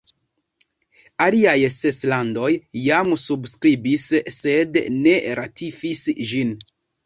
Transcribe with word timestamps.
Aliaj 1.25 1.53
ses 1.75 1.99
landoj 2.13 2.49
jam 2.85 3.13
subskribis 3.27 4.09
sed 4.41 4.83
ne 4.99 5.17
ratifis 5.45 6.07
ĝin. 6.35 6.61